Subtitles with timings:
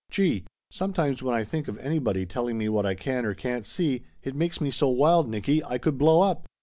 [0.09, 0.45] Gee!
[0.71, 4.35] Sometimes when I think of anybody telling me what I can or can't see, it
[4.35, 6.47] makes me so wild, Nicky, I could blow up